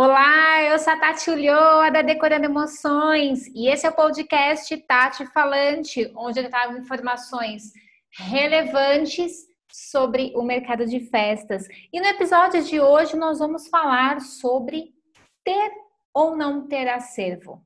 Olá, 0.00 0.62
eu 0.62 0.78
sou 0.78 0.92
a 0.92 0.96
Tati 0.96 1.28
Ulloa 1.28 1.90
da 1.90 2.02
Decorando 2.02 2.44
Emoções 2.44 3.48
e 3.48 3.66
esse 3.68 3.84
é 3.84 3.90
o 3.90 3.92
podcast 3.92 4.76
Tati 4.86 5.26
Falante, 5.32 6.12
onde 6.14 6.38
eu 6.38 6.48
trago 6.48 6.78
informações 6.78 7.72
relevantes 8.12 9.48
sobre 9.68 10.32
o 10.36 10.42
mercado 10.44 10.86
de 10.86 11.00
festas. 11.00 11.66
E 11.92 11.98
no 11.98 12.06
episódio 12.06 12.62
de 12.62 12.78
hoje 12.78 13.16
nós 13.16 13.40
vamos 13.40 13.66
falar 13.66 14.20
sobre 14.20 14.94
ter 15.42 15.72
ou 16.14 16.36
não 16.36 16.68
ter 16.68 16.88
acervo. 16.88 17.60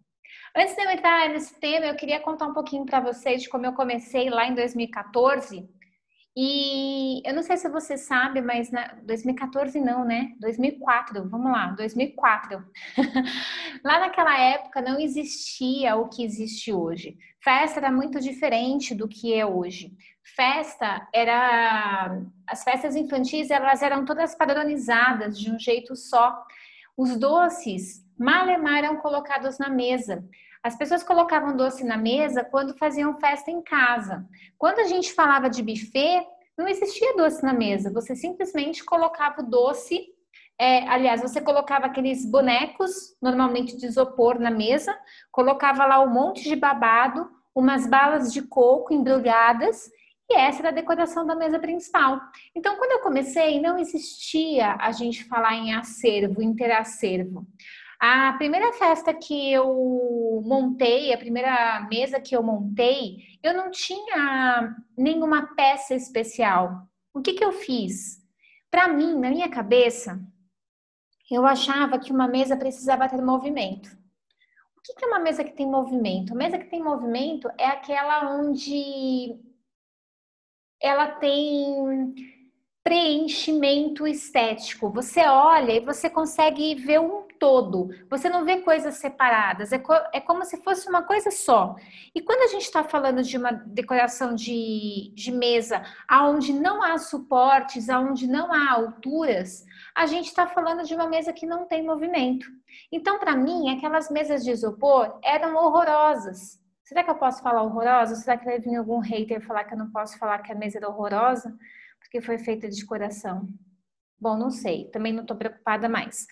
Antes 0.57 0.75
de 0.75 0.83
eu 0.83 0.91
entrar 0.91 1.29
nesse 1.29 1.61
tema, 1.61 1.85
eu 1.85 1.97
queria 1.97 2.19
contar 2.19 2.47
um 2.47 2.55
pouquinho 2.55 2.87
para 2.87 3.01
vocês 3.01 3.43
de 3.43 3.51
como 3.51 3.67
eu 3.67 3.75
comecei 3.75 4.31
lá 4.31 4.47
em 4.47 4.55
2014 4.55 5.69
e 6.35 7.21
eu 7.27 7.35
não 7.35 7.43
sei 7.43 7.59
se 7.59 7.69
você 7.69 7.99
sabe, 7.99 8.41
mas 8.41 8.71
na 8.71 8.95
2014 9.03 9.79
não, 9.81 10.03
né? 10.03 10.33
2004, 10.41 11.29
vamos 11.29 11.53
lá, 11.53 11.67
2004. 11.73 12.65
lá 13.85 14.01
naquela 14.01 14.39
época 14.39 14.81
não 14.81 14.99
existia 14.99 15.95
o 15.97 16.09
que 16.09 16.25
existe 16.25 16.73
hoje. 16.73 17.19
Festa 17.39 17.81
era 17.81 17.93
muito 17.93 18.19
diferente 18.19 18.95
do 18.95 19.07
que 19.07 19.35
é 19.35 19.45
hoje. 19.45 19.93
Festa 20.25 21.07
era 21.13 22.23
as 22.47 22.65
festas 22.65 22.97
infantis, 22.97 23.51
elas 23.51 23.83
eram 23.83 24.07
todas 24.07 24.35
padronizadas 24.35 25.39
de 25.39 25.51
um 25.51 25.59
jeito 25.59 25.95
só. 25.95 26.43
Os 26.97 27.15
doces 27.19 28.07
malemar 28.19 28.79
eram 28.79 28.97
colocados 28.97 29.59
na 29.59 29.69
mesa. 29.69 30.25
As 30.63 30.77
pessoas 30.77 31.03
colocavam 31.03 31.57
doce 31.57 31.85
na 31.85 31.97
mesa 31.97 32.45
quando 32.45 32.77
faziam 32.79 33.19
festa 33.19 33.51
em 33.51 33.61
casa. 33.61 34.25
Quando 34.57 34.79
a 34.79 34.85
gente 34.85 35.13
falava 35.13 35.51
de 35.51 35.63
buffet, 35.63 36.25
não 36.57 36.69
existia 36.69 37.17
doce 37.17 37.43
na 37.43 37.53
mesa. 37.53 37.93
Você 37.93 38.15
simplesmente 38.15 38.85
colocava 38.85 39.43
o 39.43 39.47
doce. 39.47 40.07
É, 40.59 40.87
aliás, 40.89 41.21
você 41.21 41.41
colocava 41.41 41.87
aqueles 41.87 42.25
bonecos, 42.25 43.17
normalmente 43.21 43.77
de 43.77 43.87
isopor, 43.87 44.39
na 44.39 44.51
mesa, 44.51 44.97
colocava 45.33 45.85
lá 45.85 46.01
um 46.01 46.11
monte 46.11 46.45
de 46.45 46.55
babado, 46.55 47.29
umas 47.55 47.87
balas 47.87 48.33
de 48.33 48.43
coco 48.43 48.95
embrulhadas 48.95 49.91
e 50.33 50.35
essa 50.35 50.61
era 50.61 50.69
a 50.71 50.73
decoração 50.73 51.27
da 51.27 51.35
mesa 51.35 51.59
principal. 51.59 52.19
Então, 52.55 52.77
quando 52.77 52.93
eu 52.93 53.01
comecei, 53.01 53.61
não 53.61 53.79
existia 53.79 54.77
a 54.81 54.91
gente 54.91 55.25
falar 55.25 55.55
em 55.55 55.75
acervo, 55.75 56.41
em 56.41 56.55
ter 56.55 56.73
acervo. 56.73 57.47
A 58.05 58.33
primeira 58.33 58.73
festa 58.73 59.15
que 59.15 59.53
eu 59.53 60.43
montei, 60.45 61.15
a 61.15 61.19
primeira 61.19 61.87
mesa 61.89 62.21
que 62.21 62.35
eu 62.35 62.43
montei, 62.43 63.19
eu 63.41 63.55
não 63.55 63.71
tinha 63.71 64.75
nenhuma 64.99 65.55
peça 65.55 65.95
especial. 65.95 66.89
O 67.15 67.23
que, 67.23 67.35
que 67.35 67.45
eu 67.45 67.53
fiz? 67.53 68.21
Para 68.69 68.89
mim, 68.89 69.17
na 69.21 69.31
minha 69.31 69.49
cabeça, 69.49 70.21
eu 71.31 71.47
achava 71.47 71.97
que 71.97 72.11
uma 72.11 72.27
mesa 72.27 72.57
precisava 72.57 73.09
ter 73.09 73.23
movimento. 73.23 73.89
O 74.77 74.81
que, 74.83 74.95
que 74.95 75.05
é 75.05 75.09
uma 75.09 75.21
mesa 75.21 75.45
que 75.45 75.53
tem 75.53 75.71
movimento? 75.71 76.33
A 76.33 76.37
mesa 76.37 76.59
que 76.59 76.69
tem 76.69 76.83
movimento 76.83 77.49
é 77.57 77.67
aquela 77.67 78.35
onde 78.35 79.39
ela 80.81 81.07
tem 81.07 82.13
preenchimento 82.83 84.09
estético. 84.09 84.91
Você 84.91 85.21
olha 85.21 85.71
e 85.71 85.79
você 85.79 86.11
consegue 86.11 86.75
ver 86.75 86.99
um 86.99 87.31
todo. 87.43 87.89
Você 88.09 88.29
não 88.29 88.45
vê 88.45 88.61
coisas 88.61 88.95
separadas. 88.95 89.73
É, 89.73 89.79
co 89.81 89.93
é 90.13 90.21
como 90.21 90.45
se 90.45 90.63
fosse 90.63 90.89
uma 90.89 91.03
coisa 91.03 91.33
só. 91.33 91.75
E 92.15 92.23
quando 92.23 92.43
a 92.43 92.47
gente 92.47 92.63
está 92.63 92.85
falando 92.85 93.21
de 93.21 93.37
uma 93.37 93.51
decoração 93.51 94.33
de, 94.33 95.13
de 95.13 95.33
mesa, 95.33 95.83
aonde 96.07 96.53
não 96.53 96.81
há 96.81 96.97
suportes, 96.99 97.91
aonde 97.91 98.29
não 98.29 98.53
há 98.53 98.71
alturas, 98.71 99.65
a 99.93 100.07
gente 100.07 100.27
está 100.27 100.47
falando 100.47 100.85
de 100.85 100.95
uma 100.95 101.09
mesa 101.09 101.33
que 101.33 101.45
não 101.45 101.67
tem 101.67 101.85
movimento. 101.85 102.47
Então, 102.93 103.19
para 103.19 103.35
mim, 103.35 103.77
aquelas 103.77 104.09
mesas 104.09 104.45
de 104.45 104.53
isopor 104.53 105.19
eram 105.25 105.57
horrorosas. 105.57 106.63
Será 106.85 107.03
que 107.03 107.11
eu 107.11 107.17
posso 107.17 107.43
falar 107.43 107.65
horrorosa? 107.65 108.15
Será 108.15 108.37
que 108.37 108.45
vai 108.45 108.61
vir 108.61 108.77
algum 108.77 109.01
hater 109.01 109.45
falar 109.45 109.65
que 109.65 109.75
eu 109.75 109.79
não 109.79 109.91
posso 109.91 110.17
falar 110.17 110.39
que 110.39 110.53
a 110.53 110.55
mesa 110.55 110.79
era 110.79 110.89
horrorosa? 110.89 111.53
porque 112.03 112.21
foi 112.21 112.37
feita 112.37 112.69
de 112.69 112.85
coração? 112.85 113.49
Bom, 114.21 114.37
não 114.37 114.51
sei, 114.51 114.85
também 114.91 115.13
não 115.13 115.23
estou 115.23 115.37
preocupada 115.37 115.89
mais. 115.89 116.27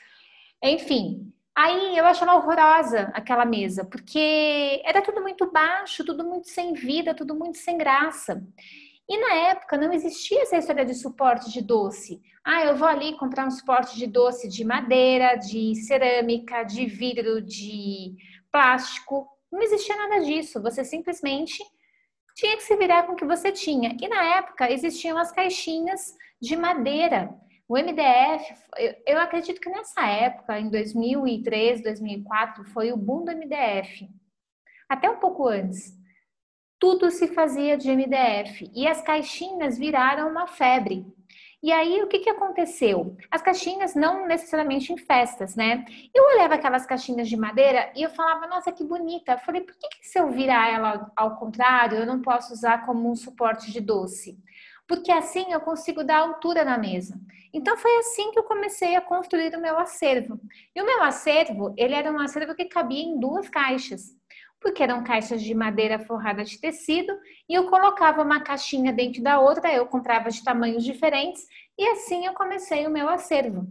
Enfim, 0.62 1.32
aí 1.56 1.96
eu 1.96 2.04
achava 2.04 2.34
horrorosa 2.34 3.10
aquela 3.14 3.44
mesa, 3.44 3.84
porque 3.84 4.82
era 4.84 5.00
tudo 5.02 5.20
muito 5.22 5.50
baixo, 5.50 6.04
tudo 6.04 6.24
muito 6.24 6.48
sem 6.48 6.74
vida, 6.74 7.14
tudo 7.14 7.34
muito 7.34 7.58
sem 7.58 7.78
graça. 7.78 8.42
E 9.08 9.18
na 9.18 9.34
época 9.50 9.76
não 9.76 9.92
existia 9.92 10.42
essa 10.42 10.56
história 10.56 10.84
de 10.84 10.94
suporte 10.94 11.50
de 11.50 11.60
doce. 11.60 12.20
Ah, 12.44 12.64
eu 12.64 12.76
vou 12.76 12.86
ali 12.86 13.16
comprar 13.18 13.46
um 13.46 13.50
suporte 13.50 13.96
de 13.96 14.06
doce 14.06 14.48
de 14.48 14.64
madeira, 14.64 15.34
de 15.34 15.74
cerâmica, 15.74 16.62
de 16.62 16.86
vidro, 16.86 17.42
de 17.42 18.14
plástico. 18.52 19.26
Não 19.50 19.60
existia 19.62 19.96
nada 19.96 20.24
disso. 20.24 20.62
Você 20.62 20.84
simplesmente 20.84 21.60
tinha 22.36 22.56
que 22.56 22.62
se 22.62 22.76
virar 22.76 23.02
com 23.02 23.14
o 23.14 23.16
que 23.16 23.24
você 23.24 23.50
tinha. 23.50 23.96
E 24.00 24.06
na 24.06 24.36
época 24.36 24.70
existiam 24.70 25.18
as 25.18 25.32
caixinhas 25.32 26.14
de 26.40 26.56
madeira. 26.56 27.34
O 27.70 27.78
MDF, 27.78 28.52
eu, 28.78 28.94
eu 29.06 29.18
acredito 29.20 29.60
que 29.60 29.70
nessa 29.70 30.04
época, 30.04 30.58
em 30.58 30.68
2003, 30.68 31.80
2004, 31.84 32.64
foi 32.64 32.90
o 32.90 32.96
boom 32.96 33.24
do 33.24 33.30
MDF. 33.30 34.10
Até 34.88 35.08
um 35.08 35.20
pouco 35.20 35.46
antes. 35.46 35.96
Tudo 36.80 37.12
se 37.12 37.28
fazia 37.28 37.76
de 37.76 37.88
MDF 37.88 38.68
e 38.74 38.88
as 38.88 39.00
caixinhas 39.02 39.78
viraram 39.78 40.28
uma 40.28 40.48
febre. 40.48 41.06
E 41.62 41.70
aí, 41.70 42.02
o 42.02 42.08
que, 42.08 42.18
que 42.18 42.30
aconteceu? 42.30 43.16
As 43.30 43.40
caixinhas, 43.40 43.94
não 43.94 44.26
necessariamente 44.26 44.92
em 44.92 44.98
festas, 44.98 45.54
né? 45.54 45.84
Eu 46.12 46.24
olhava 46.24 46.54
aquelas 46.54 46.84
caixinhas 46.84 47.28
de 47.28 47.36
madeira 47.36 47.92
e 47.94 48.02
eu 48.02 48.10
falava, 48.10 48.48
nossa, 48.48 48.72
que 48.72 48.82
bonita. 48.82 49.32
Eu 49.34 49.38
falei, 49.38 49.60
por 49.60 49.76
que, 49.76 49.88
que 49.90 50.08
se 50.08 50.18
eu 50.18 50.28
virar 50.32 50.72
ela 50.72 51.12
ao 51.14 51.36
contrário, 51.36 51.98
eu 51.98 52.06
não 52.06 52.20
posso 52.20 52.52
usar 52.52 52.84
como 52.84 53.08
um 53.08 53.14
suporte 53.14 53.70
de 53.70 53.80
doce? 53.80 54.36
Porque 54.90 55.12
assim 55.12 55.52
eu 55.52 55.60
consigo 55.60 56.02
dar 56.02 56.18
altura 56.18 56.64
na 56.64 56.76
mesa. 56.76 57.14
Então 57.54 57.76
foi 57.76 57.96
assim 57.98 58.32
que 58.32 58.40
eu 58.40 58.42
comecei 58.42 58.96
a 58.96 59.00
construir 59.00 59.54
o 59.54 59.60
meu 59.60 59.78
acervo. 59.78 60.40
E 60.74 60.82
o 60.82 60.84
meu 60.84 61.00
acervo, 61.04 61.72
ele 61.76 61.94
era 61.94 62.10
um 62.10 62.18
acervo 62.18 62.56
que 62.56 62.64
cabia 62.64 63.04
em 63.04 63.20
duas 63.20 63.48
caixas 63.48 64.18
porque 64.60 64.82
eram 64.82 65.02
caixas 65.02 65.42
de 65.42 65.54
madeira 65.54 65.98
forrada 65.98 66.44
de 66.44 66.58
tecido, 66.58 67.18
e 67.48 67.54
eu 67.54 67.70
colocava 67.70 68.22
uma 68.22 68.40
caixinha 68.40 68.92
dentro 68.92 69.22
da 69.22 69.40
outra, 69.40 69.72
eu 69.72 69.86
comprava 69.86 70.28
de 70.28 70.44
tamanhos 70.44 70.84
diferentes, 70.84 71.46
e 71.78 71.88
assim 71.88 72.26
eu 72.26 72.34
comecei 72.34 72.86
o 72.86 72.90
meu 72.90 73.08
acervo. 73.08 73.66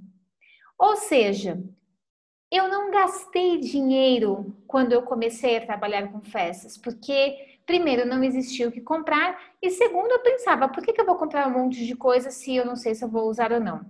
Ou 0.80 0.96
seja, 0.96 1.62
eu 2.52 2.68
não 2.68 2.90
gastei 2.90 3.60
dinheiro 3.60 4.58
quando 4.66 4.92
eu 4.94 5.04
comecei 5.04 5.58
a 5.58 5.66
trabalhar 5.66 6.12
com 6.12 6.22
festas, 6.22 6.76
porque 6.76 7.59
primeiro 7.70 8.04
não 8.04 8.24
existia 8.24 8.68
o 8.68 8.72
que 8.72 8.82
comprar, 8.82 9.40
e 9.62 9.70
segundo 9.70 10.10
eu 10.10 10.20
pensava, 10.24 10.68
por 10.68 10.84
que, 10.84 10.92
que 10.92 11.00
eu 11.00 11.06
vou 11.06 11.18
comprar 11.18 11.48
um 11.48 11.52
monte 11.52 11.86
de 11.86 11.96
coisa 11.96 12.32
se 12.32 12.56
eu 12.56 12.66
não 12.66 12.76
sei 12.76 12.96
se 12.96 13.06
eu 13.06 13.08
vou 13.08 13.30
usar 13.30 13.52
ou 13.52 13.60
não? 13.60 13.86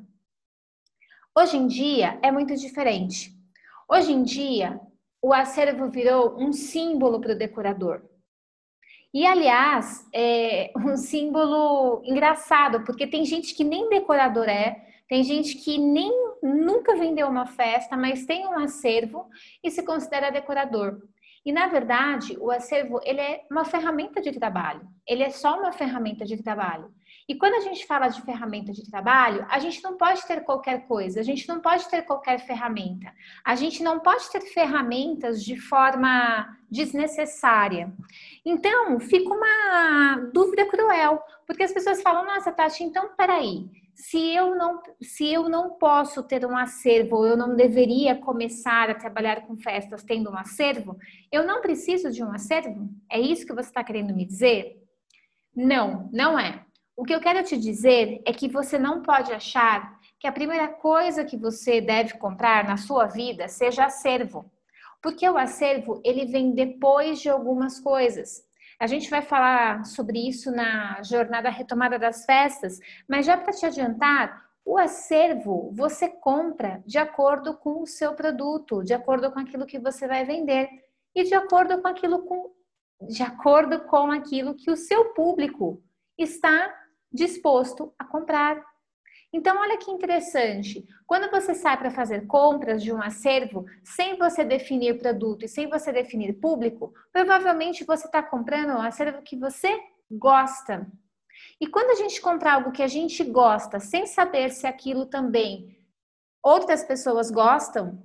Hoje 1.34 1.56
em 1.56 1.66
dia 1.66 2.19
é 2.22 2.29
muito 2.29 2.53
diferente. 2.57 3.31
Hoje 3.89 4.12
em 4.12 4.22
dia, 4.22 4.81
o 5.22 5.34
acervo 5.34 5.89
virou 5.89 6.38
um 6.38 6.51
símbolo 6.51 7.22
para 7.22 7.31
o 7.31 7.38
decorador. 7.38 8.01
E, 9.13 9.25
aliás, 9.25 10.06
é 10.13 10.73
um 10.75 10.97
símbolo 10.97 12.01
engraçado, 12.03 12.84
porque 12.84 13.07
tem 13.07 13.23
gente 13.23 13.56
que 13.56 13.63
nem 13.63 13.88
decorador 13.88 14.50
é, 14.50 14.89
tem 15.07 15.23
gente 15.23 15.56
que 15.56 15.78
nem 15.78 16.12
nunca 16.44 16.97
vendeu 16.97 17.29
uma 17.29 17.47
festa, 17.47 17.95
mas 17.95 18.25
tem 18.25 18.45
um 18.45 18.59
acervo 18.59 19.29
e 19.63 19.72
se 19.72 19.84
considera 19.84 20.29
decorador. 20.31 21.01
E 21.45 21.51
na 21.51 21.67
verdade, 21.67 22.38
o 22.39 22.51
acervo 22.51 23.00
ele 23.03 23.22
é 23.22 23.45
uma 23.50 23.66
ferramenta 23.66 24.22
de 24.22 24.31
trabalho. 24.31 24.88
Ele 25.07 25.23
é 25.23 25.29
só 25.29 25.57
uma 25.59 25.72
ferramenta 25.72 26.25
de 26.25 26.41
trabalho. 26.41 26.94
E 27.27 27.35
quando 27.35 27.53
a 27.53 27.59
gente 27.59 27.85
fala 27.85 28.07
de 28.07 28.22
ferramenta 28.23 28.72
de 28.72 28.89
trabalho, 28.89 29.45
a 29.50 29.59
gente 29.59 29.83
não 29.83 29.95
pode 29.95 30.25
ter 30.25 30.44
qualquer 30.44 30.88
coisa, 30.88 31.19
a 31.19 31.23
gente 31.23 31.47
não 31.47 31.59
pode 31.59 31.88
ter 31.88 32.01
qualquer 32.01 32.39
ferramenta. 32.39 33.13
A 33.45 33.53
gente 33.53 33.83
não 33.83 34.00
pode 34.00 34.30
ter 34.31 34.41
ferramentas 34.41 35.44
de 35.44 35.56
forma 35.56 36.57
desnecessária. 36.71 37.94
Então, 38.44 39.00
fica 39.00 39.31
uma 39.31 40.30
dúvida 40.33 40.65
cruel, 40.65 41.21
porque 41.45 41.63
as 41.63 41.71
pessoas 41.71 42.01
falam: 42.01 42.25
"Nossa, 42.25 42.51
Tati, 42.51 42.83
então 42.83 43.09
peraí, 43.15 43.69
se 44.00 44.34
eu 44.34 44.56
não 44.56 44.81
se 45.01 45.28
eu 45.28 45.50
não 45.50 45.72
posso 45.72 46.24
ter 46.24 46.46
um 46.46 46.56
acervo, 46.56 47.25
eu 47.25 47.36
não 47.36 47.54
deveria 47.54 48.16
começar 48.16 48.90
a 48.90 48.96
trabalhar 48.96 49.46
com 49.46 49.57
festas 49.57 50.04
tendo 50.04 50.31
um 50.31 50.38
acervo, 50.38 50.98
eu 51.30 51.46
não 51.46 51.62
preciso 51.62 52.10
de 52.10 52.24
um 52.24 52.31
acervo? 52.31 52.90
É 53.12 53.19
isso 53.19 53.46
que 53.46 53.54
você 53.54 53.68
está 53.68 53.84
querendo 53.84 54.16
me 54.16 54.25
dizer? 54.25 54.81
Não, 55.54 56.10
não 56.13 56.40
é. 56.40 56.63
O 56.96 57.04
que 57.04 57.13
eu 57.13 57.19
quero 57.19 57.44
te 57.44 57.57
dizer 57.57 58.22
é 58.25 58.31
que 58.31 58.48
você 58.48 58.80
não 58.80 59.01
pode 59.01 59.34
achar 59.34 60.00
que 60.18 60.28
a 60.28 60.31
primeira 60.31 60.69
coisa 60.69 61.25
que 61.25 61.36
você 61.36 61.81
deve 61.81 62.13
comprar 62.13 62.63
na 62.63 62.78
sua 62.78 63.06
vida 63.06 63.50
seja 63.50 63.86
acervo. 63.86 64.50
Porque 65.01 65.28
o 65.30 65.38
acervo, 65.38 66.01
ele 66.06 66.25
vem 66.25 66.54
depois 66.54 67.19
de 67.19 67.30
algumas 67.30 67.81
coisas. 67.81 68.44
A 68.79 68.87
gente 68.87 69.09
vai 69.09 69.21
falar 69.21 69.85
sobre 69.85 70.19
isso 70.27 70.51
na 70.51 71.03
jornada 71.03 71.49
retomada 71.49 71.99
das 71.99 72.23
festas, 72.25 72.79
mas 73.07 73.25
já 73.25 73.37
para 73.37 73.53
te 73.53 73.65
adiantar, 73.65 74.49
O 74.65 74.77
acervo 74.77 75.71
você 75.73 76.07
compra 76.07 76.83
de 76.85 76.99
acordo 76.99 77.57
com 77.57 77.81
o 77.81 77.87
seu 77.87 78.13
produto, 78.13 78.83
de 78.83 78.93
acordo 78.93 79.31
com 79.31 79.39
aquilo 79.39 79.65
que 79.65 79.79
você 79.79 80.07
vai 80.07 80.23
vender 80.23 80.69
e 81.15 81.23
de 81.23 81.33
acordo 81.33 81.81
com 81.81 81.87
aquilo 81.87 82.19
com, 82.23 82.51
de 83.01 83.23
acordo 83.23 83.79
com 83.85 84.11
aquilo 84.11 84.53
que 84.53 84.69
o 84.69 84.77
seu 84.77 85.13
público 85.13 85.81
está 86.15 86.71
disposto 87.11 87.91
a 87.97 88.05
comprar. 88.05 88.63
Então, 89.31 89.59
olha 89.59 89.77
que 89.77 89.91
interessante. 89.91 90.87
Quando 91.05 91.29
você 91.29 91.53
sai 91.53 91.77
para 91.77 91.91
fazer 91.91 92.25
compras 92.25 92.81
de 92.81 92.91
um 92.91 93.01
acervo, 93.01 93.65
sem 93.83 94.17
você 94.17 94.43
definir 94.43 94.97
produto 94.97 95.45
e 95.45 95.47
sem 95.47 95.69
você 95.69 95.91
definir 95.91 96.33
público, 96.39 96.93
provavelmente 97.11 97.83
você 97.83 98.07
está 98.07 98.23
comprando 98.23 98.71
um 98.71 98.81
acervo 98.81 99.21
que 99.21 99.35
você 99.35 99.79
gosta. 100.09 100.87
E 101.61 101.67
quando 101.67 101.91
a 101.91 101.95
gente 101.95 102.19
compra 102.19 102.53
algo 102.53 102.71
que 102.71 102.81
a 102.81 102.87
gente 102.87 103.23
gosta, 103.23 103.79
sem 103.79 104.07
saber 104.07 104.49
se 104.49 104.65
aquilo 104.65 105.05
também 105.05 105.77
outras 106.43 106.83
pessoas 106.83 107.29
gostam, 107.29 108.01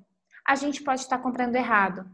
a 0.46 0.54
gente 0.54 0.82
pode 0.82 1.00
estar 1.00 1.18
comprando 1.18 1.56
errado. 1.56 2.08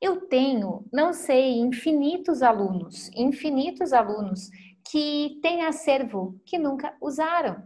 Eu 0.00 0.22
tenho, 0.22 0.86
não 0.92 1.12
sei, 1.12 1.58
infinitos 1.58 2.42
alunos, 2.42 3.10
infinitos 3.14 3.92
alunos 3.92 4.50
que 4.90 5.38
têm 5.42 5.64
acervo 5.64 6.40
que 6.44 6.58
nunca 6.58 6.94
usaram. 7.00 7.62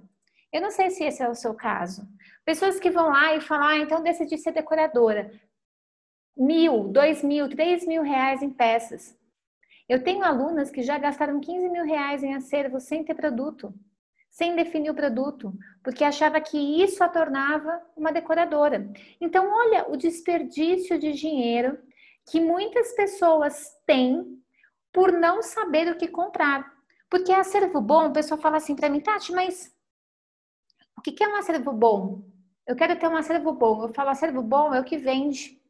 Eu 0.54 0.60
não 0.60 0.70
sei 0.70 0.88
se 0.88 1.02
esse 1.02 1.20
é 1.20 1.28
o 1.28 1.34
seu 1.34 1.52
caso. 1.52 2.06
Pessoas 2.44 2.78
que 2.78 2.88
vão 2.88 3.08
lá 3.08 3.34
e 3.34 3.40
falam, 3.40 3.66
ah, 3.66 3.76
então 3.78 4.04
decidi 4.04 4.38
ser 4.38 4.52
decoradora. 4.52 5.28
Mil, 6.36 6.84
dois 6.84 7.24
mil, 7.24 7.48
três 7.48 7.84
mil 7.84 8.02
reais 8.02 8.40
em 8.40 8.50
peças. 8.50 9.18
Eu 9.88 10.04
tenho 10.04 10.22
alunas 10.22 10.70
que 10.70 10.80
já 10.80 10.96
gastaram 10.96 11.40
15 11.40 11.68
mil 11.68 11.84
reais 11.84 12.22
em 12.22 12.36
acervo 12.36 12.78
sem 12.78 13.02
ter 13.02 13.16
produto, 13.16 13.74
sem 14.30 14.54
definir 14.54 14.90
o 14.90 14.94
produto, 14.94 15.52
porque 15.82 16.04
achava 16.04 16.40
que 16.40 16.56
isso 16.56 17.02
a 17.02 17.08
tornava 17.08 17.82
uma 17.96 18.12
decoradora. 18.12 18.88
Então, 19.20 19.50
olha 19.52 19.90
o 19.90 19.96
desperdício 19.96 20.96
de 21.00 21.12
dinheiro 21.14 21.76
que 22.30 22.40
muitas 22.40 22.92
pessoas 22.92 23.76
têm 23.84 24.40
por 24.92 25.10
não 25.10 25.42
saber 25.42 25.90
o 25.90 25.96
que 25.96 26.06
comprar. 26.06 26.72
Porque 27.10 27.32
é 27.32 27.40
acervo 27.40 27.80
bom, 27.80 28.06
o 28.06 28.12
pessoal 28.12 28.40
fala 28.40 28.58
assim 28.58 28.76
para 28.76 28.88
mim, 28.88 29.00
Tati, 29.00 29.32
mas 29.32 29.74
o 31.10 31.14
que 31.14 31.22
é 31.22 31.28
um 31.28 31.36
acervo 31.36 31.72
bom? 31.72 32.22
Eu 32.66 32.76
quero 32.76 32.96
ter 32.96 33.08
um 33.08 33.16
acervo 33.16 33.52
bom. 33.52 33.82
Eu 33.82 33.92
falo, 33.92 34.10
acervo 34.10 34.42
bom 34.42 34.74
é 34.74 34.80
o 34.80 34.84
que 34.84 34.96
vende. 34.96 35.60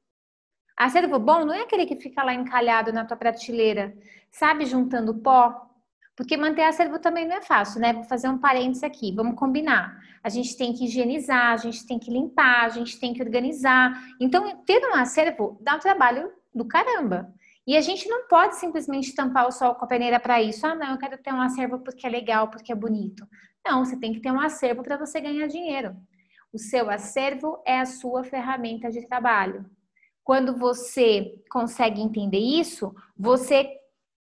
Acervo 0.76 1.18
bom 1.18 1.44
não 1.44 1.54
é 1.54 1.62
aquele 1.62 1.86
que 1.86 1.96
fica 1.96 2.22
lá 2.22 2.34
encalhado 2.34 2.92
na 2.92 3.04
tua 3.04 3.16
prateleira, 3.16 3.96
sabe, 4.30 4.66
juntando 4.66 5.14
pó. 5.14 5.70
Porque 6.16 6.36
manter 6.36 6.62
acervo 6.62 6.98
também 6.98 7.26
não 7.26 7.36
é 7.36 7.42
fácil, 7.42 7.80
né? 7.80 7.92
Vou 7.92 8.04
fazer 8.04 8.28
um 8.28 8.38
parênteses 8.38 8.84
aqui, 8.84 9.12
vamos 9.12 9.36
combinar. 9.36 10.00
A 10.22 10.28
gente 10.28 10.56
tem 10.56 10.72
que 10.72 10.84
higienizar, 10.84 11.52
a 11.52 11.56
gente 11.56 11.84
tem 11.86 11.98
que 11.98 12.10
limpar, 12.10 12.64
a 12.64 12.68
gente 12.68 12.98
tem 13.00 13.12
que 13.12 13.22
organizar. 13.22 13.92
Então, 14.20 14.62
ter 14.64 14.84
um 14.86 14.94
acervo 14.94 15.58
dá 15.60 15.74
um 15.74 15.80
trabalho 15.80 16.32
do 16.54 16.64
caramba. 16.64 17.34
E 17.66 17.76
a 17.76 17.80
gente 17.80 18.08
não 18.08 18.28
pode 18.28 18.56
simplesmente 18.56 19.14
tampar 19.14 19.46
o 19.46 19.52
sol 19.52 19.74
com 19.74 19.84
a 19.84 19.88
peneira 19.88 20.20
para 20.20 20.42
isso. 20.42 20.66
Ah, 20.66 20.74
não, 20.74 20.92
eu 20.92 20.98
quero 20.98 21.16
ter 21.18 21.32
um 21.32 21.40
acervo 21.40 21.78
porque 21.78 22.06
é 22.06 22.10
legal, 22.10 22.48
porque 22.48 22.72
é 22.72 22.74
bonito. 22.74 23.26
Não, 23.66 23.84
você 23.84 23.96
tem 23.98 24.12
que 24.12 24.20
ter 24.20 24.30
um 24.30 24.40
acervo 24.40 24.82
para 24.82 24.98
você 24.98 25.20
ganhar 25.20 25.46
dinheiro. 25.46 25.96
O 26.52 26.58
seu 26.58 26.90
acervo 26.90 27.62
é 27.66 27.80
a 27.80 27.86
sua 27.86 28.22
ferramenta 28.22 28.90
de 28.90 29.06
trabalho. 29.06 29.64
Quando 30.22 30.56
você 30.56 31.34
consegue 31.50 32.00
entender 32.00 32.38
isso, 32.38 32.94
você 33.16 33.68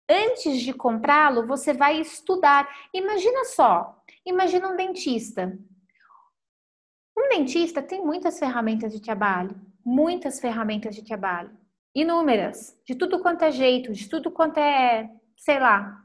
antes 0.08 0.60
de 0.60 0.72
comprá-lo, 0.72 1.46
você 1.46 1.72
vai 1.72 2.00
estudar. 2.00 2.68
Imagina 2.92 3.44
só, 3.44 4.02
imagina 4.24 4.68
um 4.68 4.76
dentista. 4.76 5.58
Um 7.16 7.28
dentista 7.28 7.82
tem 7.82 8.04
muitas 8.04 8.38
ferramentas 8.38 8.92
de 8.92 9.00
trabalho, 9.00 9.60
muitas 9.84 10.40
ferramentas 10.40 10.94
de 10.94 11.04
trabalho, 11.04 11.56
inúmeras, 11.94 12.76
de 12.86 12.94
tudo 12.94 13.20
quanto 13.20 13.42
é 13.42 13.50
jeito, 13.50 13.92
de 13.92 14.08
tudo 14.08 14.30
quanto 14.30 14.58
é, 14.58 15.10
sei 15.36 15.58
lá, 15.58 16.02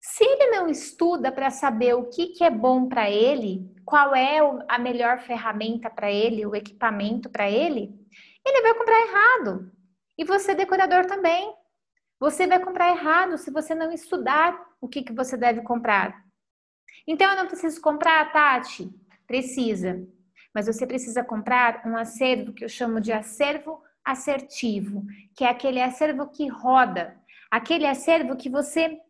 se 0.00 0.24
ele 0.24 0.50
não 0.50 0.68
estuda 0.68 1.30
para 1.30 1.48
saber 1.50 1.94
o 1.94 2.10
que, 2.10 2.28
que 2.28 2.42
é 2.42 2.50
bom 2.50 2.88
para 2.88 3.08
ele, 3.08 3.72
qual 3.84 4.14
é 4.14 4.38
a 4.68 4.78
melhor 4.78 5.20
ferramenta 5.20 5.88
para 5.88 6.10
ele, 6.10 6.44
o 6.44 6.56
equipamento 6.56 7.30
para 7.30 7.48
ele, 7.48 7.94
ele 8.44 8.62
vai 8.62 8.74
comprar 8.74 9.00
errado. 9.00 9.72
E 10.18 10.24
você, 10.24 10.54
decorador, 10.54 11.06
também. 11.06 11.54
Você 12.18 12.46
vai 12.46 12.58
comprar 12.58 12.90
errado 12.90 13.38
se 13.38 13.50
você 13.50 13.74
não 13.74 13.92
estudar 13.92 14.60
o 14.80 14.88
que, 14.88 15.02
que 15.02 15.12
você 15.12 15.36
deve 15.36 15.62
comprar. 15.62 16.24
Então, 17.06 17.30
eu 17.30 17.36
não 17.36 17.46
preciso 17.46 17.80
comprar, 17.80 18.32
Tati? 18.32 18.90
Precisa. 19.26 20.06
Mas 20.54 20.66
você 20.66 20.86
precisa 20.86 21.24
comprar 21.24 21.82
um 21.86 21.96
acervo 21.96 22.52
que 22.52 22.64
eu 22.64 22.68
chamo 22.68 23.00
de 23.00 23.12
acervo 23.12 23.82
assertivo, 24.04 25.04
que 25.34 25.44
é 25.44 25.48
aquele 25.48 25.80
acervo 25.80 26.28
que 26.28 26.48
roda, 26.48 27.16
aquele 27.50 27.86
acervo 27.86 28.36
que 28.36 28.48
você 28.48 29.00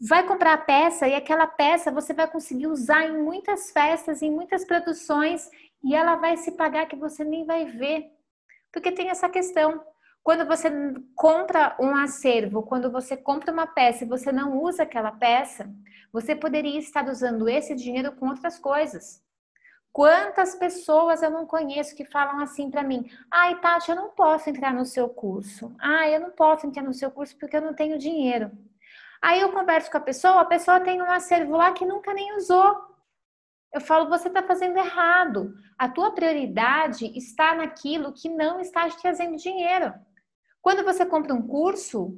vai 0.00 0.24
comprar 0.26 0.54
a 0.54 0.58
peça 0.58 1.08
e 1.08 1.14
aquela 1.14 1.46
peça 1.46 1.90
você 1.90 2.14
vai 2.14 2.28
conseguir 2.28 2.68
usar 2.68 3.04
em 3.04 3.22
muitas 3.22 3.70
festas, 3.70 4.22
em 4.22 4.30
muitas 4.30 4.64
produções 4.64 5.50
e 5.82 5.94
ela 5.94 6.16
vai 6.16 6.36
se 6.36 6.52
pagar 6.52 6.86
que 6.86 6.96
você 6.96 7.24
nem 7.24 7.44
vai 7.44 7.64
ver. 7.64 8.10
Porque 8.72 8.92
tem 8.92 9.10
essa 9.10 9.28
questão. 9.28 9.82
Quando 10.22 10.46
você 10.46 10.70
compra 11.14 11.76
um 11.80 11.96
acervo, 11.96 12.62
quando 12.62 12.92
você 12.92 13.16
compra 13.16 13.52
uma 13.52 13.66
peça 13.66 14.04
e 14.04 14.08
você 14.08 14.30
não 14.30 14.62
usa 14.62 14.82
aquela 14.82 15.10
peça, 15.10 15.72
você 16.12 16.34
poderia 16.34 16.78
estar 16.78 17.08
usando 17.08 17.48
esse 17.48 17.74
dinheiro 17.74 18.12
com 18.12 18.28
outras 18.28 18.58
coisas. 18.58 19.22
Quantas 19.98 20.54
pessoas 20.54 21.24
eu 21.24 21.30
não 21.30 21.44
conheço 21.44 21.96
que 21.96 22.04
falam 22.04 22.38
assim 22.38 22.70
para 22.70 22.84
mim: 22.84 23.10
ai, 23.28 23.60
Tati, 23.60 23.90
eu 23.90 23.96
não 23.96 24.10
posso 24.10 24.48
entrar 24.48 24.72
no 24.72 24.84
seu 24.84 25.08
curso. 25.08 25.74
Ai, 25.76 26.14
eu 26.14 26.20
não 26.20 26.30
posso 26.30 26.64
entrar 26.68 26.84
no 26.84 26.94
seu 26.94 27.10
curso 27.10 27.36
porque 27.36 27.56
eu 27.56 27.60
não 27.60 27.74
tenho 27.74 27.98
dinheiro. 27.98 28.52
Aí 29.20 29.40
eu 29.40 29.50
converso 29.50 29.90
com 29.90 29.96
a 29.96 30.00
pessoa, 30.00 30.40
a 30.40 30.44
pessoa 30.44 30.78
tem 30.78 31.02
um 31.02 31.10
acervo 31.10 31.56
lá 31.56 31.72
que 31.72 31.84
nunca 31.84 32.14
nem 32.14 32.36
usou. 32.36 32.80
Eu 33.74 33.80
falo, 33.80 34.08
você 34.08 34.28
está 34.28 34.40
fazendo 34.40 34.78
errado. 34.78 35.52
A 35.76 35.88
tua 35.88 36.12
prioridade 36.12 37.06
está 37.18 37.56
naquilo 37.56 38.12
que 38.12 38.28
não 38.28 38.60
está 38.60 38.88
te 38.88 39.02
trazendo 39.02 39.36
dinheiro. 39.36 39.92
Quando 40.62 40.84
você 40.84 41.04
compra 41.04 41.34
um 41.34 41.44
curso, 41.44 42.16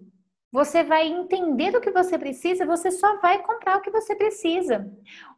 você 0.52 0.82
vai 0.82 1.06
entender 1.06 1.76
o 1.76 1.80
que 1.80 1.92
você 1.92 2.18
precisa, 2.18 2.66
você 2.66 2.90
só 2.90 3.18
vai 3.20 3.40
comprar 3.42 3.76
o 3.76 3.80
que 3.80 3.90
você 3.90 4.16
precisa. 4.16 4.90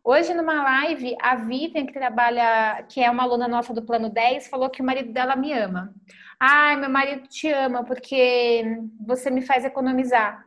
Hoje, 0.02 0.32
numa 0.32 0.62
live, 0.62 1.14
a 1.20 1.36
Vivian, 1.36 1.84
que 1.84 1.92
trabalha, 1.92 2.82
que 2.88 3.00
é 3.00 3.10
uma 3.10 3.22
aluna 3.22 3.46
nossa 3.46 3.74
do 3.74 3.82
Plano 3.82 4.08
10, 4.08 4.48
falou 4.48 4.70
que 4.70 4.80
o 4.80 4.84
marido 4.84 5.12
dela 5.12 5.36
me 5.36 5.52
ama. 5.52 5.94
Ai, 6.40 6.76
meu 6.76 6.88
marido 6.88 7.28
te 7.28 7.48
ama 7.48 7.84
porque 7.84 8.64
você 9.06 9.30
me 9.30 9.42
faz 9.42 9.64
economizar. 9.64 10.44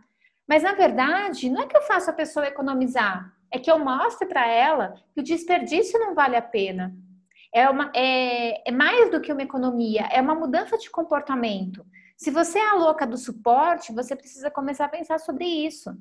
Mas 0.48 0.64
na 0.64 0.74
verdade, 0.74 1.50
não 1.50 1.62
é 1.62 1.68
que 1.68 1.78
eu 1.78 1.82
faço 1.84 2.10
a 2.10 2.14
pessoa 2.14 2.48
economizar, 2.48 3.32
é 3.52 3.60
que 3.60 3.72
eu 3.72 3.80
mostro 3.80 4.28
para 4.28 4.48
ela 4.48 4.96
que 5.14 5.22
o 5.22 5.24
desperdício 5.24 6.00
não 6.00 6.14
vale 6.16 6.36
a 6.36 6.42
pena. 6.42 6.94
É, 7.54 7.70
uma, 7.70 7.92
é, 7.96 8.68
é 8.68 8.72
mais 8.72 9.10
do 9.12 9.22
que 9.22 9.32
uma 9.32 9.44
economia, 9.44 10.08
é 10.12 10.20
uma 10.20 10.36
mudança 10.36 10.78
de 10.78 10.90
comportamento. 10.90 11.86
Se 12.18 12.32
você 12.32 12.60
é 12.60 12.70
a 12.70 12.76
louca 12.76 13.06
do 13.06 13.18
suporte, 13.18 13.94
você 13.94 14.16
precisa 14.16 14.50
começar 14.50 14.86
a 14.86 14.90
pensar 14.90 15.20
sobre 15.20 15.46
isso. 15.46 15.92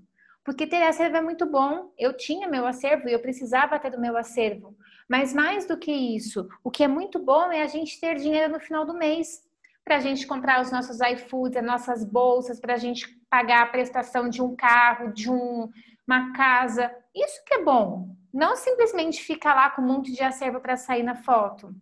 Porque 0.44 0.66
ter 0.66 0.82
acervo 0.82 1.16
é 1.16 1.22
muito 1.22 1.46
bom. 1.46 1.92
Eu 1.98 2.14
tinha 2.14 2.48
meu 2.48 2.66
acervo 2.66 3.08
e 3.08 3.12
eu 3.12 3.18
precisava 3.18 3.78
ter 3.78 3.90
do 3.90 4.00
meu 4.00 4.16
acervo. 4.16 4.76
Mas 5.08 5.32
mais 5.32 5.66
do 5.66 5.76
que 5.76 5.90
isso, 5.90 6.48
o 6.62 6.70
que 6.70 6.84
é 6.84 6.88
muito 6.88 7.18
bom 7.18 7.50
é 7.50 7.62
a 7.62 7.66
gente 7.66 7.98
ter 7.98 8.16
dinheiro 8.16 8.52
no 8.52 8.60
final 8.60 8.84
do 8.84 8.94
mês 8.94 9.42
para 9.84 9.96
a 9.96 10.00
gente 10.00 10.26
comprar 10.26 10.62
os 10.62 10.70
nossos 10.70 10.98
iFoods, 11.00 11.58
as 11.58 11.64
nossas 11.64 12.04
bolsas, 12.04 12.60
para 12.60 12.74
a 12.74 12.78
gente 12.78 13.06
pagar 13.28 13.62
a 13.62 13.66
prestação 13.66 14.28
de 14.28 14.42
um 14.42 14.54
carro, 14.54 15.12
de 15.12 15.30
um, 15.30 15.68
uma 16.06 16.32
casa. 16.32 16.94
Isso 17.14 17.42
que 17.44 17.54
é 17.54 17.62
bom. 17.62 18.14
Não 18.32 18.56
simplesmente 18.56 19.22
ficar 19.22 19.54
lá 19.54 19.70
com 19.70 19.82
um 19.82 19.86
monte 19.86 20.12
de 20.12 20.22
acervo 20.22 20.60
para 20.60 20.76
sair 20.76 21.02
na 21.02 21.14
foto. 21.14 21.74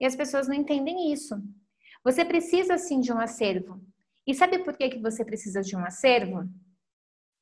E 0.00 0.06
as 0.06 0.14
pessoas 0.14 0.46
não 0.46 0.54
entendem 0.54 1.12
isso. 1.12 1.36
Você 2.08 2.24
precisa 2.24 2.78
sim 2.78 3.00
de 3.00 3.12
um 3.12 3.20
acervo. 3.20 3.78
E 4.26 4.34
sabe 4.34 4.60
por 4.60 4.74
que, 4.74 4.88
que 4.88 4.98
você 4.98 5.22
precisa 5.22 5.60
de 5.60 5.76
um 5.76 5.84
acervo? 5.84 6.48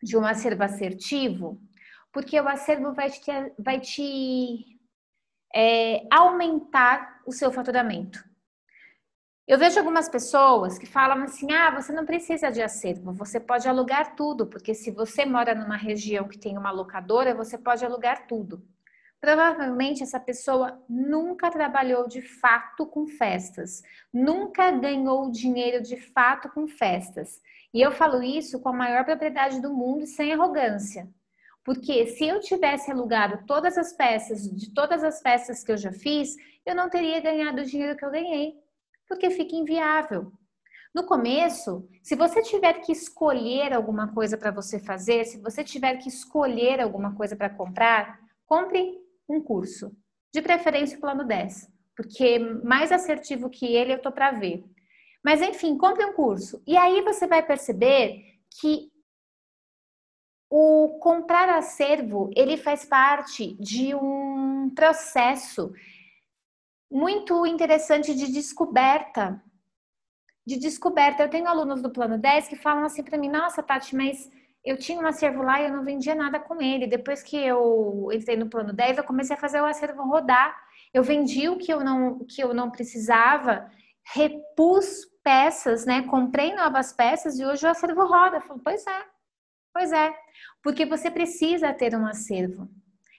De 0.02 0.16
um 0.16 0.26
acervo 0.26 0.64
assertivo? 0.64 1.62
Porque 2.12 2.40
o 2.40 2.48
acervo 2.48 2.92
vai 2.92 3.08
te, 3.08 3.30
vai 3.56 3.78
te 3.78 4.76
é, 5.54 6.04
aumentar 6.10 7.22
o 7.24 7.30
seu 7.30 7.52
faturamento. 7.52 8.28
Eu 9.46 9.56
vejo 9.56 9.78
algumas 9.78 10.08
pessoas 10.08 10.76
que 10.76 10.86
falam 10.86 11.22
assim: 11.22 11.52
ah, 11.52 11.70
você 11.70 11.92
não 11.92 12.04
precisa 12.04 12.50
de 12.50 12.60
acervo, 12.60 13.12
você 13.12 13.38
pode 13.38 13.68
alugar 13.68 14.16
tudo, 14.16 14.48
porque 14.48 14.74
se 14.74 14.90
você 14.90 15.24
mora 15.24 15.54
numa 15.54 15.76
região 15.76 16.26
que 16.26 16.40
tem 16.40 16.58
uma 16.58 16.72
locadora, 16.72 17.36
você 17.36 17.56
pode 17.56 17.84
alugar 17.84 18.26
tudo. 18.26 18.66
Provavelmente 19.20 20.02
essa 20.02 20.20
pessoa 20.20 20.82
nunca 20.88 21.50
trabalhou 21.50 22.06
de 22.06 22.20
fato 22.20 22.86
com 22.86 23.06
festas, 23.06 23.82
nunca 24.12 24.70
ganhou 24.70 25.30
dinheiro 25.30 25.82
de 25.82 25.96
fato 25.96 26.48
com 26.50 26.68
festas. 26.68 27.40
E 27.72 27.80
eu 27.80 27.90
falo 27.90 28.22
isso 28.22 28.60
com 28.60 28.68
a 28.68 28.72
maior 28.72 29.04
propriedade 29.04 29.60
do 29.60 29.72
mundo 29.72 30.04
e 30.04 30.06
sem 30.06 30.32
arrogância. 30.32 31.08
Porque 31.64 32.06
se 32.06 32.26
eu 32.26 32.38
tivesse 32.40 32.92
alugado 32.92 33.44
todas 33.46 33.76
as 33.76 33.92
peças 33.92 34.48
de 34.48 34.72
todas 34.72 35.02
as 35.02 35.20
peças 35.20 35.64
que 35.64 35.72
eu 35.72 35.76
já 35.76 35.92
fiz, 35.92 36.36
eu 36.64 36.74
não 36.74 36.88
teria 36.88 37.20
ganhado 37.20 37.62
o 37.62 37.64
dinheiro 37.64 37.96
que 37.96 38.04
eu 38.04 38.10
ganhei, 38.10 38.54
porque 39.08 39.30
fica 39.30 39.56
inviável. 39.56 40.32
No 40.94 41.04
começo, 41.04 41.88
se 42.02 42.14
você 42.14 42.40
tiver 42.40 42.74
que 42.80 42.92
escolher 42.92 43.72
alguma 43.72 44.14
coisa 44.14 44.38
para 44.38 44.50
você 44.50 44.78
fazer, 44.78 45.24
se 45.24 45.38
você 45.38 45.64
tiver 45.64 45.96
que 45.96 46.08
escolher 46.08 46.80
alguma 46.80 47.14
coisa 47.14 47.34
para 47.34 47.50
comprar, 47.50 48.18
compre 48.46 49.05
um 49.28 49.40
curso, 49.40 49.96
de 50.32 50.40
preferência 50.42 50.96
o 50.96 51.00
plano 51.00 51.24
10, 51.24 51.70
porque 51.96 52.38
mais 52.38 52.92
assertivo 52.92 53.50
que 53.50 53.66
ele 53.66 53.92
eu 53.92 54.02
tô 54.02 54.12
para 54.12 54.32
ver. 54.32 54.64
Mas 55.24 55.42
enfim, 55.42 55.76
compre 55.76 56.04
um 56.04 56.12
curso. 56.12 56.62
E 56.66 56.76
aí 56.76 57.02
você 57.02 57.26
vai 57.26 57.42
perceber 57.42 58.38
que 58.60 58.90
o 60.48 60.98
comprar 61.00 61.48
acervo, 61.48 62.30
ele 62.36 62.56
faz 62.56 62.84
parte 62.84 63.54
de 63.54 63.94
um 63.94 64.70
processo 64.74 65.72
muito 66.90 67.44
interessante 67.44 68.14
de 68.14 68.30
descoberta. 68.30 69.42
De 70.46 70.56
descoberta. 70.56 71.24
Eu 71.24 71.30
tenho 71.30 71.48
alunos 71.48 71.82
do 71.82 71.90
plano 71.90 72.16
10 72.16 72.46
que 72.46 72.56
falam 72.56 72.84
assim 72.84 73.02
para 73.02 73.18
mim: 73.18 73.28
"Nossa, 73.28 73.62
Tati, 73.62 73.96
mas 73.96 74.30
eu 74.66 74.76
tinha 74.76 75.00
um 75.00 75.06
acervo 75.06 75.42
lá 75.42 75.60
e 75.60 75.66
eu 75.66 75.72
não 75.72 75.84
vendia 75.84 76.14
nada 76.14 76.40
com 76.40 76.60
ele. 76.60 76.86
Depois 76.86 77.22
que 77.22 77.36
eu 77.36 78.08
entrei 78.12 78.36
no 78.36 78.50
plano 78.50 78.72
10, 78.72 78.98
eu 78.98 79.04
comecei 79.04 79.36
a 79.36 79.38
fazer 79.38 79.60
o 79.60 79.64
acervo 79.64 80.02
rodar. 80.02 80.54
Eu 80.92 81.02
vendi 81.02 81.48
o 81.48 81.56
que 81.56 81.72
eu 81.72 81.84
não 81.84 82.18
que 82.26 82.42
eu 82.42 82.52
não 82.52 82.70
precisava, 82.70 83.70
repus 84.14 85.06
peças, 85.22 85.86
né? 85.86 86.02
Comprei 86.02 86.54
novas 86.54 86.92
peças 86.92 87.38
e 87.38 87.44
hoje 87.46 87.64
o 87.64 87.70
acervo 87.70 88.04
roda. 88.06 88.38
Eu 88.38 88.40
falo, 88.42 88.60
pois 88.62 88.84
é. 88.86 89.16
Pois 89.72 89.92
é, 89.92 90.10
porque 90.62 90.86
você 90.86 91.10
precisa 91.10 91.72
ter 91.72 91.94
um 91.94 92.06
acervo. 92.06 92.66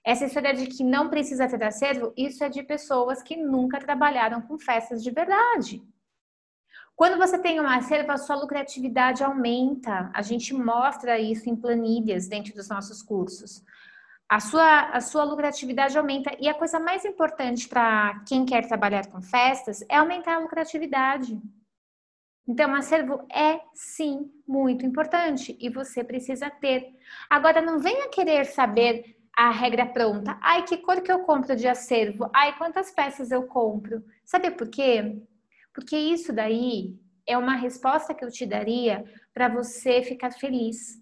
Essa 0.03 0.25
história 0.25 0.55
de 0.55 0.65
que 0.65 0.83
não 0.83 1.07
precisa 1.07 1.47
ter 1.47 1.63
acervo, 1.63 2.11
isso 2.17 2.43
é 2.43 2.49
de 2.49 2.63
pessoas 2.63 3.21
que 3.21 3.37
nunca 3.37 3.77
trabalharam 3.77 4.41
com 4.41 4.57
festas 4.57 5.03
de 5.03 5.11
verdade. 5.11 5.83
Quando 6.97 7.19
você 7.19 7.37
tem 7.37 7.61
um 7.61 7.67
acervo, 7.67 8.11
a 8.11 8.17
sua 8.17 8.35
lucratividade 8.35 9.23
aumenta. 9.23 10.09
A 10.15 10.23
gente 10.23 10.51
mostra 10.51 11.19
isso 11.19 11.47
em 11.47 11.55
planilhas 11.55 12.27
dentro 12.27 12.55
dos 12.55 12.67
nossos 12.67 13.03
cursos. 13.03 13.63
A 14.27 14.39
sua, 14.39 14.89
a 14.89 14.99
sua 14.99 15.23
lucratividade 15.23 15.95
aumenta. 15.95 16.35
E 16.39 16.49
a 16.49 16.55
coisa 16.55 16.79
mais 16.79 17.05
importante 17.05 17.69
para 17.69 18.19
quem 18.27 18.47
quer 18.47 18.67
trabalhar 18.67 19.05
com 19.11 19.21
festas 19.21 19.85
é 19.87 19.97
aumentar 19.97 20.37
a 20.37 20.39
lucratividade. 20.39 21.39
Então, 22.47 22.73
acervo 22.73 23.23
é 23.31 23.59
sim 23.75 24.31
muito 24.47 24.83
importante 24.83 25.55
e 25.61 25.69
você 25.69 26.03
precisa 26.03 26.49
ter. 26.49 26.95
Agora, 27.29 27.61
não 27.61 27.77
venha 27.77 28.09
querer 28.09 28.45
saber 28.45 29.19
a 29.37 29.51
regra 29.51 29.85
pronta. 29.85 30.35
Ai, 30.41 30.63
que 30.63 30.77
cor 30.77 30.99
que 31.01 31.11
eu 31.11 31.19
compro 31.19 31.55
de 31.55 31.67
acervo? 31.67 32.27
Ai, 32.33 32.57
quantas 32.57 32.89
peças 32.89 33.29
eu 33.29 33.43
compro? 33.43 34.03
Sabe 34.25 34.49
por 34.49 34.67
quê? 34.67 35.21
Porque 35.77 35.95
isso 35.95 36.33
daí 36.33 36.97
é 37.27 37.37
uma 37.37 37.55
resposta 37.55 38.11
que 38.11 38.25
eu 38.25 38.31
te 38.31 38.47
daria 38.47 39.05
para 39.31 39.47
você 39.47 40.01
ficar 40.01 40.31
feliz. 40.31 40.97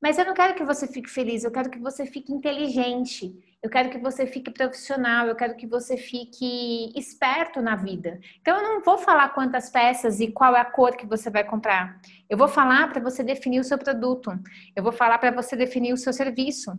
Mas 0.00 0.16
eu 0.16 0.24
não 0.24 0.32
quero 0.32 0.54
que 0.54 0.64
você 0.64 0.86
fique 0.86 1.10
feliz, 1.10 1.42
eu 1.42 1.50
quero 1.50 1.68
que 1.68 1.80
você 1.80 2.06
fique 2.06 2.32
inteligente. 2.32 3.34
Eu 3.60 3.68
quero 3.68 3.90
que 3.90 3.98
você 3.98 4.24
fique 4.24 4.52
profissional, 4.52 5.26
eu 5.26 5.34
quero 5.34 5.56
que 5.56 5.66
você 5.66 5.96
fique 5.96 6.92
esperto 6.96 7.60
na 7.60 7.74
vida. 7.74 8.20
Então, 8.40 8.56
eu 8.56 8.62
não 8.62 8.80
vou 8.80 8.96
falar 8.96 9.30
quantas 9.30 9.70
peças 9.70 10.20
e 10.20 10.30
qual 10.30 10.54
é 10.54 10.60
a 10.60 10.64
cor 10.64 10.96
que 10.96 11.04
você 11.04 11.28
vai 11.28 11.42
comprar. 11.42 12.00
Eu 12.30 12.38
vou 12.38 12.46
falar 12.46 12.88
para 12.88 13.02
você 13.02 13.24
definir 13.24 13.58
o 13.58 13.64
seu 13.64 13.76
produto. 13.76 14.30
Eu 14.76 14.84
vou 14.84 14.92
falar 14.92 15.18
para 15.18 15.32
você 15.32 15.56
definir 15.56 15.92
o 15.92 15.96
seu 15.96 16.12
serviço. 16.12 16.70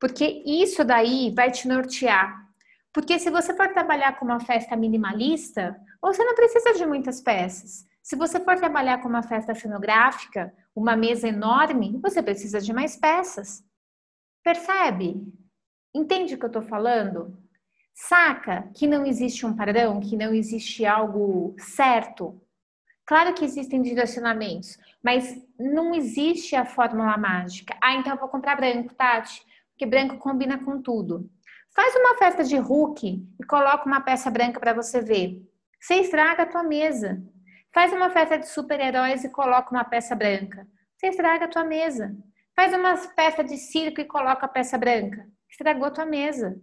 Porque 0.00 0.42
isso 0.44 0.82
daí 0.82 1.32
vai 1.32 1.52
te 1.52 1.68
nortear. 1.68 2.42
Porque 2.92 3.18
se 3.18 3.30
você 3.30 3.54
for 3.54 3.72
trabalhar 3.72 4.18
com 4.18 4.24
uma 4.24 4.40
festa 4.40 4.76
minimalista, 4.76 5.80
você 6.00 6.22
não 6.24 6.34
precisa 6.34 6.74
de 6.74 6.84
muitas 6.84 7.20
peças. 7.20 7.86
Se 8.02 8.16
você 8.16 8.38
for 8.40 8.56
trabalhar 8.56 9.00
com 9.00 9.08
uma 9.08 9.22
festa 9.22 9.54
cenográfica, 9.54 10.52
uma 10.74 10.96
mesa 10.96 11.28
enorme, 11.28 11.98
você 12.02 12.22
precisa 12.22 12.60
de 12.60 12.72
mais 12.72 12.96
peças. 12.96 13.64
Percebe? 14.42 15.22
Entende 15.94 16.34
o 16.34 16.38
que 16.38 16.44
eu 16.44 16.48
estou 16.48 16.62
falando? 16.62 17.38
Saca 17.94 18.70
que 18.74 18.86
não 18.86 19.06
existe 19.06 19.46
um 19.46 19.54
padrão, 19.54 20.00
que 20.00 20.16
não 20.16 20.34
existe 20.34 20.84
algo 20.84 21.54
certo? 21.58 22.40
Claro 23.06 23.34
que 23.34 23.44
existem 23.44 23.82
direcionamentos, 23.82 24.78
mas 25.02 25.40
não 25.58 25.94
existe 25.94 26.56
a 26.56 26.64
fórmula 26.64 27.16
mágica. 27.16 27.76
Ah, 27.82 27.94
então 27.94 28.12
eu 28.12 28.18
vou 28.18 28.28
comprar 28.28 28.56
branco, 28.56 28.94
Tati, 28.94 29.44
porque 29.70 29.86
branco 29.86 30.16
combina 30.18 30.58
com 30.64 30.80
tudo. 30.80 31.30
Faz 31.74 31.94
uma 31.96 32.16
festa 32.16 32.44
de 32.44 32.56
Hulk 32.56 33.26
e 33.40 33.44
coloca 33.44 33.86
uma 33.86 34.00
peça 34.00 34.30
branca 34.30 34.60
para 34.60 34.74
você 34.74 35.00
ver. 35.00 35.42
Você 35.80 35.94
estraga 35.94 36.42
a 36.42 36.46
tua 36.46 36.62
mesa. 36.62 37.22
Faz 37.72 37.92
uma 37.92 38.10
festa 38.10 38.38
de 38.38 38.48
super-heróis 38.48 39.24
e 39.24 39.30
coloca 39.30 39.70
uma 39.70 39.84
peça 39.84 40.14
branca. 40.14 40.66
Você 40.96 41.08
estraga 41.08 41.46
a 41.46 41.48
tua 41.48 41.64
mesa. 41.64 42.14
Faz 42.54 42.74
uma 42.74 42.96
festa 42.96 43.42
de 43.42 43.56
circo 43.56 44.00
e 44.00 44.04
coloca 44.04 44.44
a 44.44 44.48
peça 44.48 44.76
branca 44.76 45.26
estragou 45.52 45.90
tua 45.90 46.06
mesa. 46.06 46.60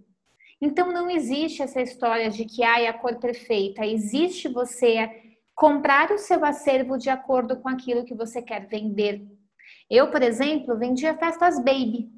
Então 0.60 0.92
não 0.92 1.10
existe 1.10 1.62
essa 1.62 1.82
história 1.82 2.30
de 2.30 2.44
que 2.44 2.64
ai, 2.64 2.88
a 2.88 2.94
cor 2.94 3.18
perfeita. 3.20 3.86
Existe 3.86 4.50
você 4.50 5.10
comprar 5.56 6.12
o 6.12 6.18
seu 6.18 6.44
acervo 6.44 6.98
de 6.98 7.10
acordo 7.10 7.58
com 7.58 7.70
aquilo 7.70 8.04
que 8.04 8.16
você 8.16 8.42
quer 8.42 8.68
vender. 8.68 9.26
Eu, 9.90 10.12
por 10.12 10.22
exemplo, 10.22 10.78
vendia 10.78 11.18
festas 11.18 11.58
baby. 11.60 12.10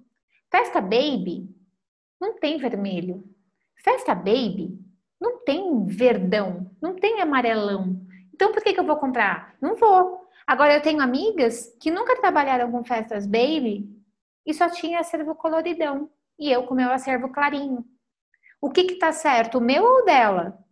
Festa 0.49 0.81
baby 0.81 1.49
não 2.21 2.37
tem 2.37 2.59
vermelho. 2.59 3.23
Festa 3.83 4.13
baby 4.13 4.79
não 5.19 5.43
tem 5.43 5.85
verdão, 5.87 6.71
não 6.79 6.95
tem 6.95 7.19
amarelão. 7.19 7.99
Então 8.33 8.51
por 8.51 8.63
que, 8.63 8.73
que 8.73 8.79
eu 8.79 8.85
vou 8.85 8.97
comprar? 8.97 9.55
Não 9.59 9.75
vou. 9.75 10.27
Agora 10.45 10.73
eu 10.73 10.81
tenho 10.81 11.01
amigas 11.01 11.75
que 11.79 11.91
nunca 11.91 12.19
trabalharam 12.19 12.71
com 12.71 12.83
festas 12.83 13.25
baby 13.25 13.89
e 14.45 14.53
só 14.53 14.69
tinha 14.69 14.99
acervo 14.99 15.35
coloridão 15.35 16.09
e 16.39 16.51
eu 16.51 16.63
com 16.63 16.75
meu 16.75 16.91
acervo 16.91 17.29
clarinho. 17.29 17.83
O 18.61 18.69
que 18.69 18.83
que 18.83 18.95
tá 18.95 19.11
certo, 19.11 19.57
o 19.57 19.61
meu 19.61 19.83
ou 19.83 20.05
dela? 20.05 20.63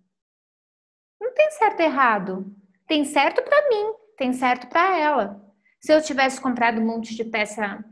Não 1.20 1.34
tem 1.34 1.50
certo 1.52 1.80
e 1.80 1.84
errado. 1.84 2.56
Tem 2.88 3.04
certo 3.06 3.42
para 3.44 3.70
mim, 3.70 3.94
tem 4.18 4.34
certo 4.34 4.68
para 4.68 4.98
ela. 4.98 5.54
Se 5.80 5.94
eu 5.94 6.02
tivesse 6.02 6.42
comprado 6.42 6.80
um 6.80 6.86
monte 6.86 7.16
de 7.16 7.24
peça 7.24 7.84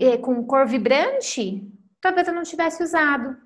eh, 0.00 0.18
com 0.18 0.44
cor 0.46 0.66
vibrante, 0.66 1.68
talvez 2.00 2.26
eu 2.28 2.34
não 2.34 2.42
tivesse 2.42 2.82
usado. 2.82 3.36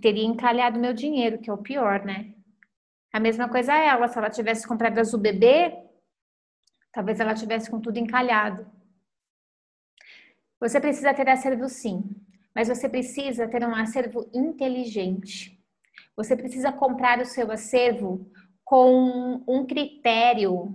Teria 0.00 0.24
encalhado 0.24 0.78
meu 0.78 0.92
dinheiro, 0.92 1.38
que 1.38 1.50
é 1.50 1.52
o 1.52 1.58
pior, 1.58 2.04
né? 2.04 2.34
A 3.12 3.20
mesma 3.20 3.48
coisa 3.48 3.74
ela, 3.74 4.08
se 4.08 4.16
ela 4.16 4.30
tivesse 4.30 4.66
comprado 4.66 4.98
azul 4.98 5.20
bebê, 5.20 5.76
talvez 6.92 7.20
ela 7.20 7.34
tivesse 7.34 7.70
com 7.70 7.80
tudo 7.80 7.98
encalhado. 7.98 8.66
Você 10.58 10.80
precisa 10.80 11.12
ter 11.12 11.28
acervo 11.28 11.68
sim, 11.68 12.02
mas 12.54 12.68
você 12.68 12.88
precisa 12.88 13.48
ter 13.48 13.64
um 13.64 13.74
acervo 13.74 14.30
inteligente. 14.32 15.60
Você 16.16 16.36
precisa 16.36 16.72
comprar 16.72 17.20
o 17.20 17.26
seu 17.26 17.50
acervo 17.50 18.30
com 18.64 19.42
um 19.46 19.66
critério 19.66 20.74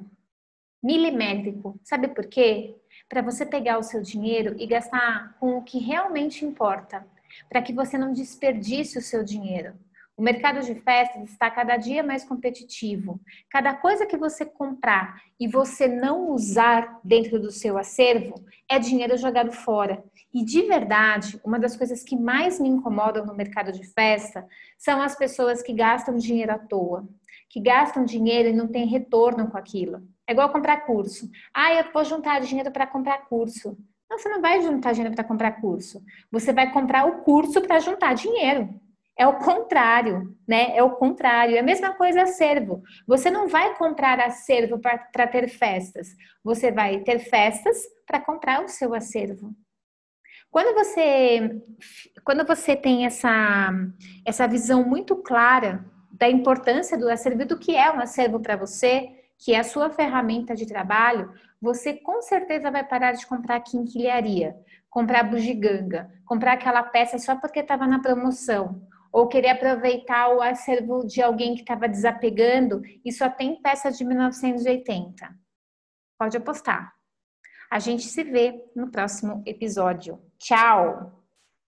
milimétrico. 0.84 1.80
Sabe 1.84 2.10
por 2.10 2.28
quê? 2.28 2.76
Para 3.10 3.22
você 3.22 3.46
pegar 3.46 3.78
o 3.78 3.84
seu 3.84 4.02
dinheiro 4.02 4.56
e 4.60 4.68
gastar 4.68 5.36
com 5.40 5.58
o 5.58 5.64
que 5.64 5.80
realmente 5.80 6.44
importa, 6.46 7.06
para 7.50 7.62
que 7.62 7.74
você 7.74 7.98
não 7.98 8.12
desperdice 8.12 8.98
o 8.98 9.02
seu 9.02 9.24
dinheiro. 9.24 9.74
O 10.18 10.22
mercado 10.24 10.66
de 10.66 10.74
festas 10.74 11.30
está 11.30 11.50
cada 11.52 11.78
dia 11.78 12.02
mais 12.02 12.24
competitivo. 12.24 13.22
Cada 13.52 13.76
coisa 13.76 14.06
que 14.06 14.18
você 14.18 14.44
comprar 14.44 15.22
e 15.40 15.48
você 15.48 15.88
não 15.88 16.32
usar 16.32 17.00
dentro 17.04 17.40
do 17.40 17.52
seu 17.52 17.78
acervo 17.78 18.34
é 18.68 18.80
dinheiro 18.80 19.16
jogado 19.16 19.52
fora. 19.52 20.04
E 20.34 20.44
de 20.44 20.64
verdade, 20.64 21.40
uma 21.46 21.60
das 21.60 21.78
coisas 21.78 22.04
que 22.04 22.18
mais 22.18 22.60
me 22.60 22.68
incomodam 22.68 23.28
no 23.28 23.36
mercado 23.36 23.72
de 23.72 23.86
festa 23.86 24.48
são 24.76 25.02
as 25.04 25.16
pessoas 25.16 25.62
que 25.62 25.72
gastam 25.72 26.18
dinheiro 26.18 26.52
à 26.52 26.58
toa, 26.58 27.08
que 27.48 27.62
gastam 27.62 28.04
dinheiro 28.04 28.50
e 28.50 28.54
não 28.54 28.68
têm 28.68 28.88
retorno 28.88 29.52
com 29.52 29.58
aquilo. 29.58 30.02
É 30.28 30.34
igual 30.34 30.52
comprar 30.52 30.86
curso. 30.86 31.30
Ah, 31.54 31.74
eu 31.74 31.92
vou 31.94 32.04
juntar 32.04 32.42
dinheiro 32.42 32.70
para 32.72 32.86
comprar 32.86 33.20
curso. 33.30 33.78
Não, 34.10 34.18
você 34.18 34.30
não 34.30 34.42
vai 34.42 34.62
juntar 34.62 34.92
dinheiro 34.92 35.16
para 35.16 35.24
comprar 35.24 35.62
curso. 35.62 36.02
Você 36.32 36.52
vai 36.52 36.72
comprar 36.72 37.06
o 37.06 37.24
curso 37.24 37.62
para 37.62 37.80
juntar 37.80 38.14
dinheiro. 38.14 38.70
É 39.18 39.26
o 39.26 39.40
contrário, 39.40 40.38
né? 40.48 40.78
É 40.78 40.84
o 40.84 40.92
contrário. 40.92 41.56
É 41.56 41.60
a 41.60 41.64
mesma 41.64 41.94
coisa 41.94 42.24
acervo. 42.24 42.84
Você 43.08 43.32
não 43.32 43.48
vai 43.48 43.76
comprar 43.76 44.20
acervo 44.20 44.80
para 44.80 45.28
ter 45.28 45.48
festas. 45.48 46.10
Você 46.44 46.72
vai 46.72 47.00
ter 47.00 47.20
festas 47.20 47.78
para 48.06 48.20
comprar 48.20 48.64
o 48.64 48.68
seu 48.68 48.94
acervo. 48.94 49.54
Quando 50.52 50.74
você, 50.74 51.62
quando 52.24 52.46
você 52.46 52.76
tem 52.76 53.06
essa, 53.06 53.72
essa 54.26 54.48
visão 54.48 54.84
muito 54.84 55.16
clara 55.16 55.86
da 56.12 56.30
importância 56.30 56.98
do 56.98 57.10
acervo 57.10 57.46
do 57.46 57.60
que 57.60 57.76
é 57.76 57.92
um 57.92 58.00
acervo 58.00 58.40
para 58.40 58.56
você, 58.56 59.17
que 59.38 59.54
é 59.54 59.60
a 59.60 59.64
sua 59.64 59.90
ferramenta 59.90 60.56
de 60.56 60.66
trabalho, 60.66 61.34
você 61.62 61.94
com 61.94 62.22
certeza 62.22 62.72
vai 62.72 62.84
parar 62.84 63.14
de 63.14 63.26
comprar 63.26 63.60
quinquilharia, 63.62 64.56
comprar 64.90 65.24
bugiganga, 65.24 66.12
comprar 66.26 66.54
aquela 66.54 66.84
peça 66.84 67.18
só 67.18 67.36
porque 67.36 67.60
estava 67.60 67.86
na 67.86 68.00
promoção, 68.00 68.88
ou 69.12 69.28
querer 69.28 69.50
aproveitar 69.50 70.30
o 70.30 70.42
acervo 70.42 71.06
de 71.06 71.22
alguém 71.22 71.56
que 71.56 71.62
estava 71.62 71.88
desapegando 71.88 72.82
e 73.04 73.12
só 73.12 73.30
tem 73.30 73.62
peça 73.62 73.92
de 73.92 74.04
1980. 74.04 75.28
Pode 76.20 76.38
apostar. 76.38 76.94
A 77.72 77.80
gente 77.80 78.04
se 78.04 78.24
vê 78.24 78.64
no 78.76 78.90
próximo 78.90 79.44
episódio. 79.46 80.20
Tchau! 80.38 81.17